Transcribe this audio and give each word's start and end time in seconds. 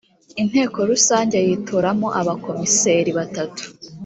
inteko 0.41 0.77
rusange 0.89 1.37
yitoramo 1.47 2.07
abakomiseri 2.19 3.11
batatu 3.17 3.63